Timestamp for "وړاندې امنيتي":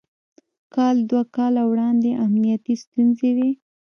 1.71-2.73